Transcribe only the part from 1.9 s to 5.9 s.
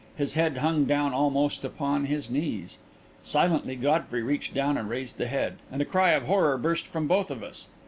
his knees. Silently Godfrey reached down and raised the head. And a